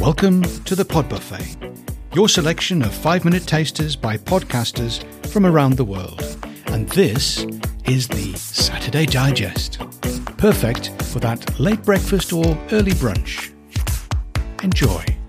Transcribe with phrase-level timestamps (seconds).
[0.00, 1.56] Welcome to the Pod Buffet,
[2.14, 6.20] your selection of five minute tasters by podcasters from around the world.
[6.66, 7.46] And this
[7.84, 9.78] is the Saturday Digest.
[10.36, 13.52] Perfect for that late breakfast or early brunch.
[14.64, 15.19] Enjoy.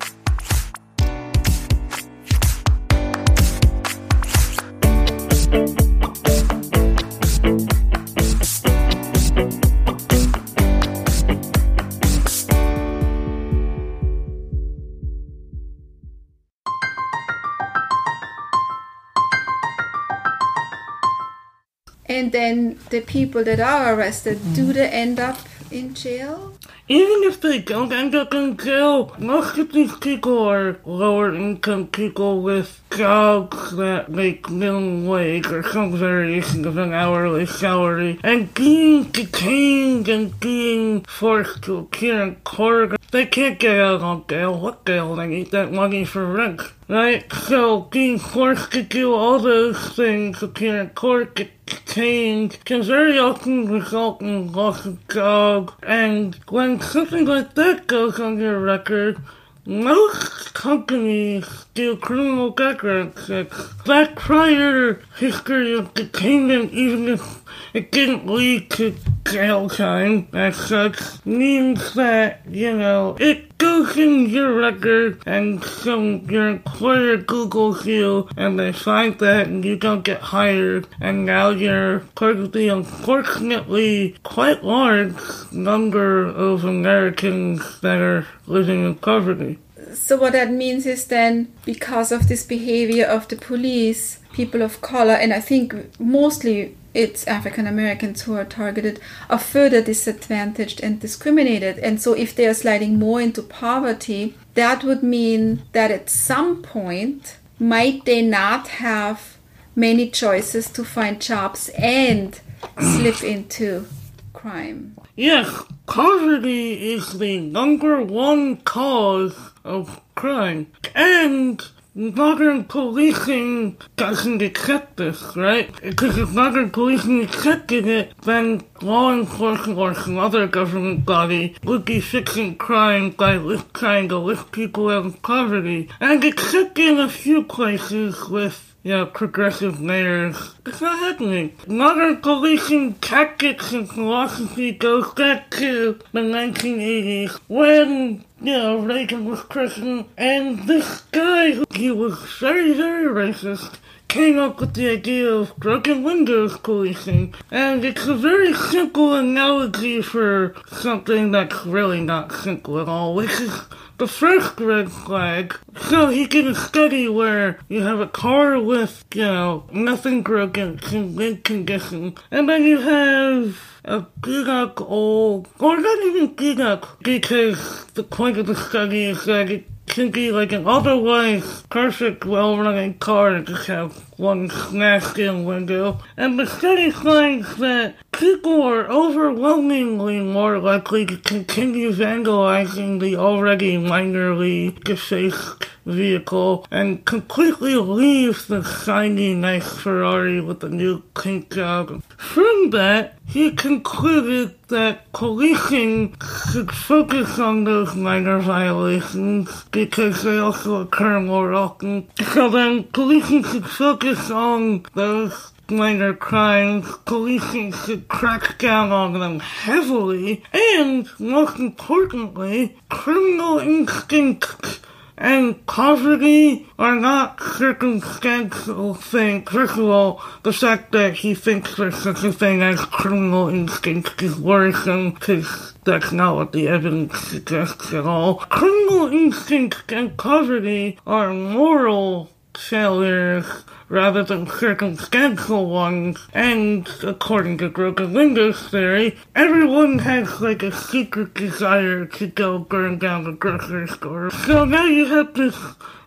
[22.21, 24.53] And then the people that are arrested, hmm.
[24.53, 25.39] do they end up
[25.71, 26.53] in jail?
[26.87, 31.87] Even if they don't end up in jail, most of these people are lower income
[31.87, 38.19] people with jobs that make minimum wage or some variation of an hourly salary.
[38.23, 44.23] And being detained and being forced to appear in court, they can't get out on
[44.23, 44.59] bail.
[44.59, 45.15] What bail?
[45.15, 46.61] They need that money for rent.
[46.87, 47.31] Right?
[47.31, 53.17] So being forced to do all those things, appear in court, get detained, can very
[53.17, 55.73] often result in loss of job.
[55.83, 59.21] And when something like that goes on your record,
[59.65, 63.73] most companies do criminal background checks.
[63.85, 67.40] That prior history of detainment, even if
[67.73, 74.29] it didn't lead to jail time as such, means that, you know, it goes in
[74.29, 80.03] your record and so your employer Googles you and they find that and you don't
[80.03, 85.15] get hired and now you're part of the unfortunately quite large
[85.51, 89.59] number of Americans that are living in poverty.
[89.93, 94.81] So, what that means is then because of this behavior of the police, people of
[94.81, 100.99] color, and I think mostly it's African Americans who are targeted, are further disadvantaged and
[100.99, 101.79] discriminated.
[101.79, 106.61] And so, if they are sliding more into poverty, that would mean that at some
[106.61, 109.37] point, might they not have
[109.75, 112.39] many choices to find jobs and
[112.79, 113.85] slip into
[114.33, 114.97] crime?
[115.15, 120.67] Yes, poverty is the number one cause of crime.
[120.95, 121.61] And
[121.93, 125.73] modern policing doesn't accept this, right?
[125.81, 131.85] Because if modern policing accepted it, then law enforcement or some other government body would
[131.85, 133.37] be fixing crime by
[133.73, 135.89] trying to lift people out of poverty.
[135.99, 140.55] And except in a few places with you know, progressive mayors.
[140.65, 141.55] It's not happening.
[141.67, 149.41] Modern policing tactics and philosophy goes back to the 1980s when, you know, Reagan was
[149.41, 155.29] Christian, and this guy, who he was very, very racist came up with the idea
[155.31, 157.33] of broken windows policing.
[157.49, 163.39] And it's a very simple analogy for something that's really not simple at all, which
[163.39, 163.57] is
[164.01, 165.55] the first red flag.
[165.89, 170.79] So he did a study where you have a car with, you know, nothing broken,
[170.91, 174.07] in good condition, and then you have a
[174.49, 179.65] up old, or not even up, because the point of the study is that it
[179.87, 185.99] can be like an otherwise perfect, well-running car that just has one smashed-in window.
[186.15, 193.75] And the study finds that people are overwhelmingly more likely to continue vandalizing the already
[193.75, 202.03] minorly defaced vehicle and completely leaves the shiny nice Ferrari with the new paint job.
[202.17, 206.15] From that, he concluded that policing
[206.51, 212.07] should focus on those minor violations because they also occur more often.
[212.33, 219.39] So then policing should focus on those minor crimes, policing should crack down on them
[219.39, 224.80] heavily, and most importantly, criminal instincts
[225.21, 229.47] and poverty are not circumstantial things.
[229.49, 234.19] First of all, the fact that he thinks there's such a thing as criminal instinct
[234.23, 238.35] is worrisome because that's not what the evidence suggests at all.
[238.35, 243.45] Criminal instinct and poverty are moral failures
[243.91, 246.27] rather than circumstantial ones.
[246.33, 253.25] And according to Grogan-Linda's theory, everyone has like a secret desire to go burn down
[253.25, 254.31] the grocery store.
[254.31, 255.57] So now you have this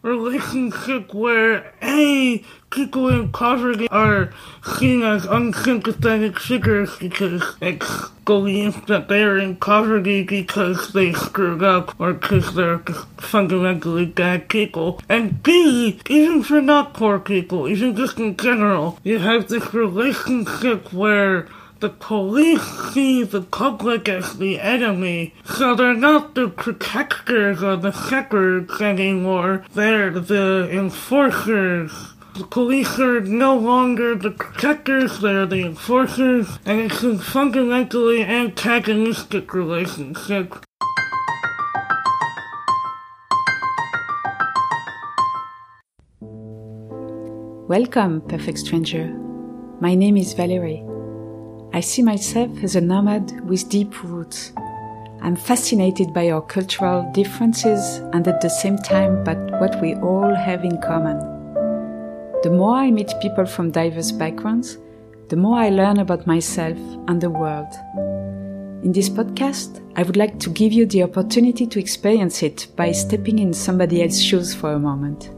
[0.04, 4.32] relationship where A, people in poverty are
[4.78, 11.98] seen as unsympathetic figures because it's believed that they're in poverty because they screwed up
[11.98, 12.80] or because they're
[13.16, 15.00] fundamentally bad people.
[15.08, 20.92] And B, even for not poor people, even just in general, you have this relationship
[20.92, 21.48] where
[21.84, 22.62] the police
[22.94, 29.62] see the public as the enemy, so they're not the protectors or the shepherds anymore,
[29.74, 31.92] they're the enforcers.
[32.38, 39.52] The police are no longer the protectors, they're the enforcers, and it's a fundamentally antagonistic
[39.52, 40.64] relationship.
[47.68, 49.08] Welcome, perfect stranger.
[49.82, 50.82] My name is Valerie.
[51.74, 54.52] I see myself as a nomad with deep roots.
[55.22, 60.32] I'm fascinated by our cultural differences and at the same time by what we all
[60.32, 61.18] have in common.
[62.44, 64.78] The more I meet people from diverse backgrounds,
[65.30, 66.78] the more I learn about myself
[67.08, 67.74] and the world.
[68.84, 72.92] In this podcast, I would like to give you the opportunity to experience it by
[72.92, 75.28] stepping in somebody else's shoes for a moment.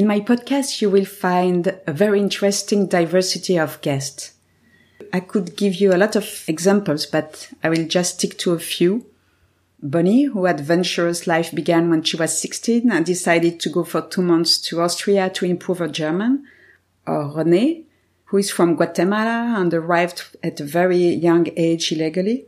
[0.00, 4.32] In my podcast, you will find a very interesting diversity of guests.
[5.12, 8.58] I could give you a lot of examples, but I will just stick to a
[8.58, 9.04] few.
[9.82, 14.22] Bonnie, who adventurous life began when she was 16 and decided to go for two
[14.22, 16.46] months to Austria to improve her German.
[17.06, 17.84] Or René,
[18.24, 22.46] who is from Guatemala and arrived at a very young age illegally.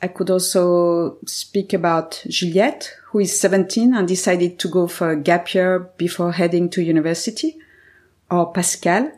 [0.00, 5.20] I could also speak about Juliette, who is 17 and decided to go for a
[5.20, 7.58] gap year before heading to university,
[8.30, 9.10] or Pascal,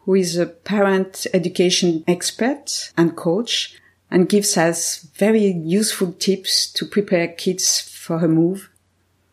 [0.00, 3.78] who is a parent education expert and coach
[4.10, 8.70] and gives us very useful tips to prepare kids for a move.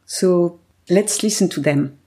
[0.05, 0.59] So
[0.89, 1.97] let's listen to them.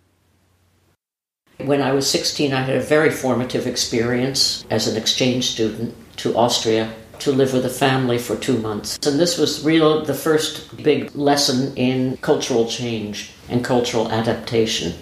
[1.58, 6.36] When I was 16, I had a very formative experience as an exchange student to
[6.36, 8.98] Austria to live with a family for two months.
[9.06, 14.94] And this was real the first big lesson in cultural change and cultural adaptation.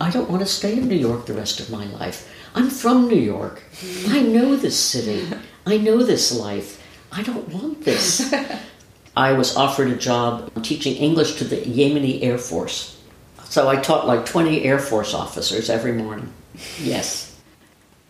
[0.00, 2.28] I don't want to stay in New York the rest of my life.
[2.54, 3.62] I'm from New York.
[4.08, 5.26] I know this city.
[5.66, 6.82] I know this life.
[7.12, 8.32] I don't want this.
[9.16, 13.00] I was offered a job teaching English to the Yemeni Air Force.
[13.44, 16.32] So I taught like 20 Air Force officers every morning.
[16.78, 17.27] Yes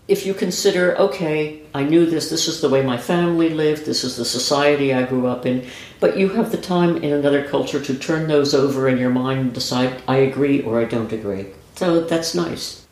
[0.09, 4.05] if you consider, okay, I knew this, this is the way my family lived, this
[4.05, 5.67] is the society I grew up in,
[6.01, 9.41] but you have the time in another culture to turn those over in your mind
[9.41, 11.49] and decide, I agree or I don't agree.
[11.75, 12.87] So that's nice.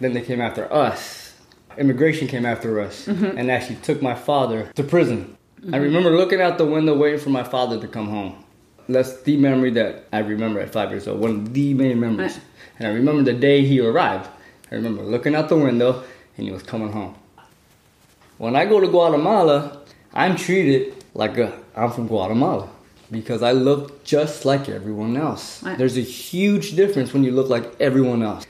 [0.00, 1.34] Then they came after us.
[1.76, 3.36] Immigration came after us mm-hmm.
[3.36, 5.36] and actually took my father to prison.
[5.60, 5.74] Mm-hmm.
[5.74, 8.41] I remember looking out the window waiting for my father to come home.
[8.88, 11.20] That's the memory that I remember at five years old.
[11.20, 12.38] One of the main memories.
[12.78, 14.28] And I remember the day he arrived.
[14.70, 16.02] I remember looking out the window
[16.36, 17.14] and he was coming home.
[18.38, 19.82] When I go to Guatemala,
[20.14, 21.38] I'm treated like
[21.76, 22.68] I'm from Guatemala
[23.10, 25.62] because I look just like everyone else.
[25.62, 25.76] Right.
[25.76, 28.46] There's a huge difference when you look like everyone else.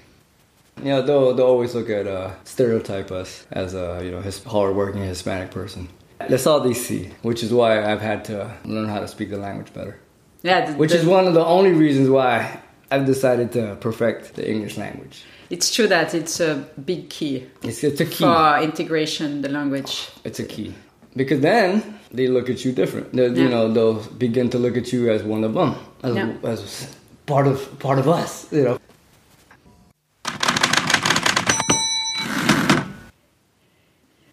[0.82, 5.02] Yeah, they'll, they'll always look at uh, stereotype us as a you know his hardworking
[5.02, 5.88] Hispanic person.
[6.28, 9.36] That's all they see, which is why I've had to learn how to speak the
[9.36, 9.98] language better.
[10.42, 12.60] Yeah, the, which the, is one of the only reasons why
[12.90, 15.24] I've decided to perfect the English language.
[15.50, 17.46] It's true that it's a big key.
[17.62, 20.08] It's, it's a key for integration, the language.
[20.24, 20.74] It's a key
[21.14, 23.14] because then they look at you different.
[23.14, 23.26] Yeah.
[23.26, 26.34] You know, they'll begin to look at you as one of them, as, yeah.
[26.44, 26.96] as
[27.26, 28.50] part of part of us.
[28.52, 28.78] You know.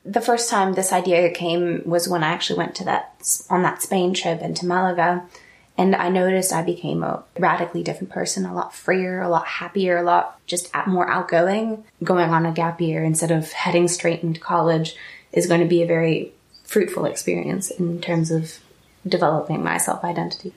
[0.06, 3.84] The first time this idea came was when I actually went to that on that
[3.84, 5.24] Spain trip into Malaga
[5.80, 9.98] and I noticed I became a radically different person, a lot freer, a lot happier,
[9.98, 11.86] a lot just more outgoing.
[12.04, 14.98] Going on a gap year instead of heading straight into college
[15.32, 16.34] is going to be a very
[16.66, 18.60] fruitful experience in terms of
[19.08, 20.52] developing my self identity.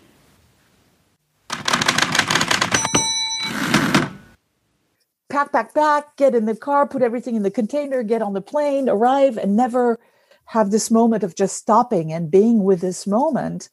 [5.29, 8.43] Pack, pack, pack, get in the car, put everything in the container, get on the
[8.43, 10.01] plane, arrive, and never
[10.47, 13.69] have this moment of just stopping and being with this moment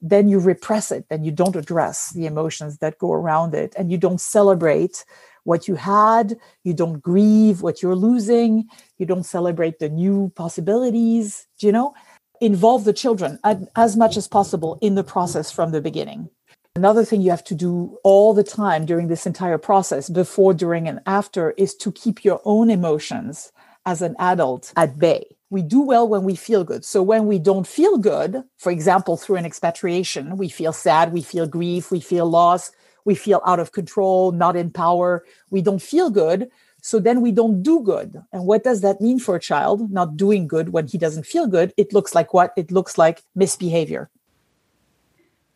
[0.00, 3.90] then you repress it then you don't address the emotions that go around it and
[3.90, 5.04] you don't celebrate
[5.44, 8.66] what you had you don't grieve what you're losing
[8.98, 11.94] you don't celebrate the new possibilities you know?
[12.40, 13.38] Involve the children
[13.76, 16.30] as much as possible in the process from the beginning.
[16.74, 20.88] Another thing you have to do all the time during this entire process before during
[20.88, 23.52] and after is to keep your own emotions
[23.84, 26.84] as an adult at bay we do well when we feel good.
[26.84, 31.22] So when we don't feel good, for example, through an expatriation, we feel sad, we
[31.22, 32.70] feel grief, we feel loss,
[33.04, 36.48] we feel out of control, not in power, we don't feel good.
[36.82, 38.22] So then we don't do good.
[38.32, 41.46] And what does that mean for a child not doing good when he doesn't feel
[41.46, 41.74] good?
[41.76, 42.52] It looks like what?
[42.56, 44.08] It looks like misbehavior.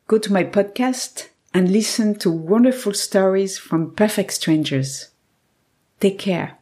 [0.06, 5.08] Go to my podcast and listen to wonderful stories from perfect strangers.
[6.00, 6.58] Take care.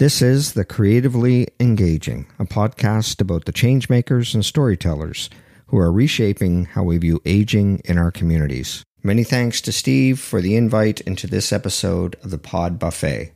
[0.00, 5.28] This is The Creatively Engaging, a podcast about the changemakers and storytellers
[5.66, 8.82] who are reshaping how we view aging in our communities.
[9.02, 13.34] Many thanks to Steve for the invite into this episode of the Pod Buffet.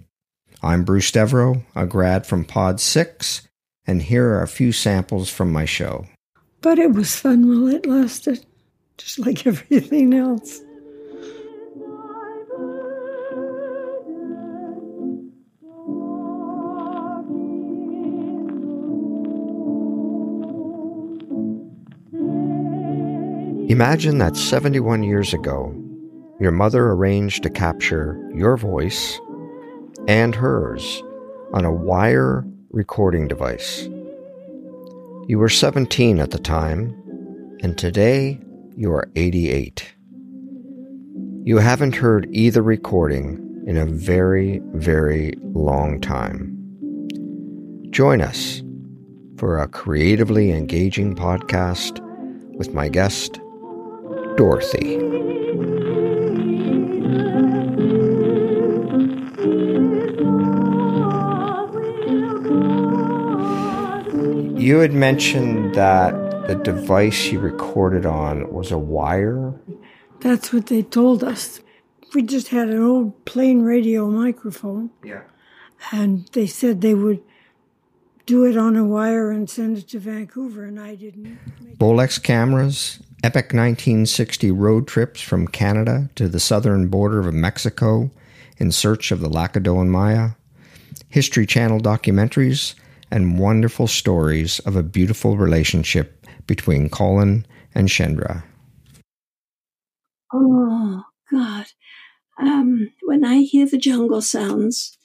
[0.63, 3.47] I'm Bruce Devereaux, a grad from Pod 6,
[3.87, 6.07] and here are a few samples from my show.
[6.63, 8.43] But it was fun while it lasted,
[8.97, 10.63] just like everything else.
[23.69, 25.75] Imagine that 71 years ago,
[26.39, 29.19] your mother arranged to capture your voice
[30.07, 31.03] and hers
[31.55, 33.89] on a wire recording device.
[35.29, 36.95] You were 17 at the time,
[37.63, 38.39] and today
[38.77, 39.95] you are 88.
[41.45, 46.51] You haven't heard either recording in a very, very long time.
[47.89, 48.63] Join us
[49.39, 52.01] for a creatively engaging podcast
[52.57, 53.41] with my guest,
[54.37, 55.01] Dorothy.
[64.61, 66.13] You had mentioned that
[66.49, 69.55] the device you recorded on was a wire.
[70.21, 71.61] That's what they told us.
[72.15, 74.91] We just had an old plain radio microphone.
[75.03, 75.23] Yeah.
[75.93, 77.23] And they said they would
[78.27, 81.39] do it on a wire and send it to Vancouver, and I didn't.
[81.79, 88.11] Bolex cameras, epic 1960 road trips from Canada to the southern border of Mexico
[88.59, 90.31] in search of the Lacandon Maya,
[91.09, 92.75] History Channel documentaries,
[93.11, 98.45] and wonderful stories of a beautiful relationship between Colin and Shendra.
[100.33, 101.67] Oh, God.
[102.41, 104.97] Um, when I hear the jungle sounds,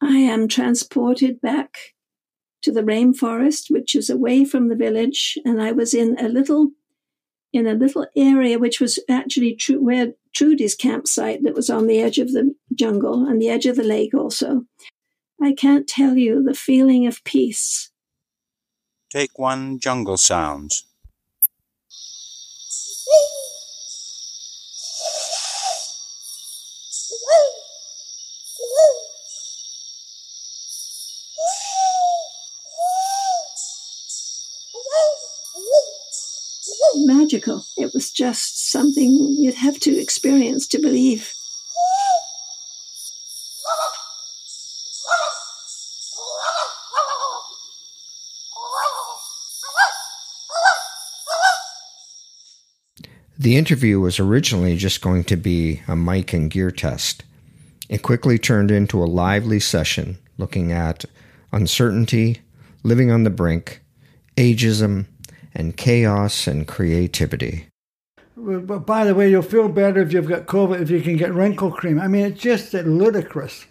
[0.00, 1.76] I am transported back
[2.62, 6.70] to the rainforest, which is away from the village, and I was in a little
[7.52, 12.00] in a little area which was actually Tru- where Trudy's campsite that was on the
[12.00, 14.64] edge of the jungle and the edge of the lake also.
[15.40, 17.90] I can't tell you the feeling of peace.
[19.10, 20.72] Take one jungle sound.
[36.94, 37.64] Magical.
[37.76, 41.32] It was just something you'd have to experience to believe.
[53.38, 57.24] The interview was originally just going to be a mic and gear test.
[57.88, 61.04] It quickly turned into a lively session looking at
[61.50, 62.40] uncertainty,
[62.84, 63.82] living on the brink,
[64.36, 65.06] ageism,
[65.54, 67.66] and chaos and creativity.
[68.36, 71.34] But by the way, you'll feel better if you've got COVID if you can get
[71.34, 72.00] wrinkle cream.
[72.00, 73.66] I mean, it's just ludicrous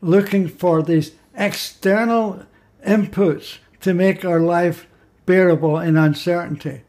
[0.00, 2.44] looking for these external
[2.86, 4.86] inputs to make our life
[5.26, 6.82] bearable in uncertainty.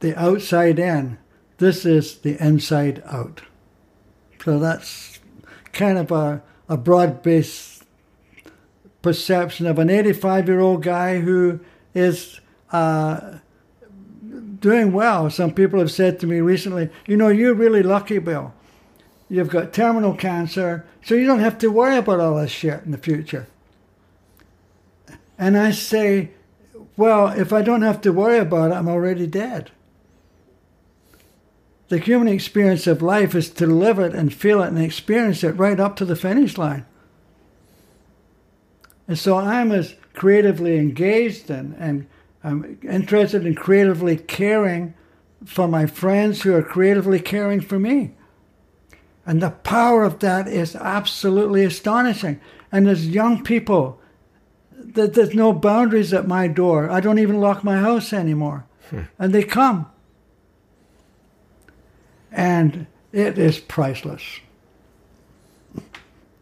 [0.00, 1.18] The outside in,
[1.58, 3.42] this is the inside out.
[4.44, 5.18] So that's
[5.72, 7.84] kind of a, a broad based
[9.02, 11.60] perception of an 85 year old guy who
[11.94, 12.40] is
[12.72, 13.38] uh,
[14.60, 15.30] doing well.
[15.30, 18.52] Some people have said to me recently, you know, you're really lucky, Bill.
[19.28, 22.92] You've got terminal cancer, so you don't have to worry about all this shit in
[22.92, 23.48] the future.
[25.38, 26.30] And I say,
[26.96, 29.70] well, if I don't have to worry about it, I'm already dead.
[31.88, 35.52] The human experience of life is to live it and feel it and experience it
[35.52, 36.84] right up to the finish line.
[39.06, 42.06] And so I'm as creatively engaged and, and
[42.46, 44.94] I'm interested in creatively caring
[45.44, 48.12] for my friends who are creatively caring for me.
[49.26, 52.40] And the power of that is absolutely astonishing.
[52.70, 54.00] And as young people,
[54.70, 56.88] that there's no boundaries at my door.
[56.88, 58.64] I don't even lock my house anymore.
[58.90, 59.00] Hmm.
[59.18, 59.90] And they come.
[62.30, 64.22] And it is priceless.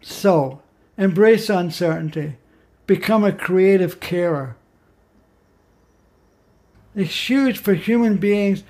[0.03, 0.61] So,
[0.99, 2.37] embrace uncertainty.
[2.87, 4.57] Become a creative carer.
[6.95, 8.63] It's huge for human beings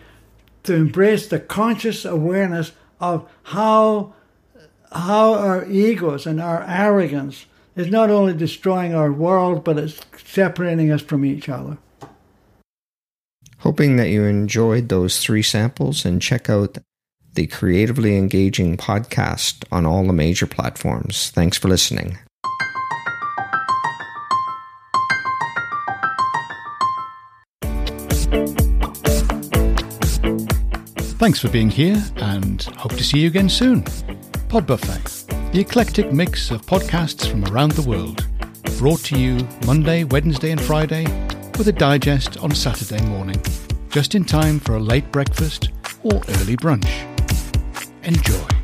[0.64, 4.14] to embrace the conscious awareness of how,
[4.92, 10.90] how our egos and our arrogance is not only destroying our world, but it's separating
[10.90, 11.76] us from each other.
[13.58, 16.78] Hoping that you enjoyed those three samples and check out
[17.34, 21.30] the Creatively Engaging podcast on all the major platforms.
[21.30, 22.18] Thanks for listening.
[31.24, 33.82] Thanks for being here and hope to see you again soon.
[34.50, 38.26] Pod Buffet, the eclectic mix of podcasts from around the world,
[38.76, 41.04] brought to you Monday, Wednesday, and Friday
[41.56, 43.42] with a digest on Saturday morning,
[43.88, 45.70] just in time for a late breakfast
[46.02, 46.84] or early brunch.
[48.02, 48.54] Enjoy.